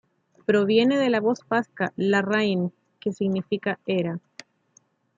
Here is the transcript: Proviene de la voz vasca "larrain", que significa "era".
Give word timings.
Proviene 0.47 0.97
de 0.97 1.11
la 1.11 1.19
voz 1.19 1.41
vasca 1.47 1.93
"larrain", 1.95 2.73
que 2.99 3.13
significa 3.13 3.77
"era". 3.85 4.19